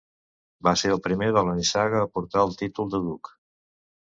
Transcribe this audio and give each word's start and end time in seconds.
Va 0.67 0.71
ser 0.81 0.93
el 0.93 1.01
primer 1.07 1.27
de 1.35 1.43
la 1.49 1.53
nissaga 1.59 2.01
a 2.01 2.09
portar 2.17 2.43
el 2.47 2.57
títol 2.63 2.91
de 2.97 3.03
duc. 3.05 3.31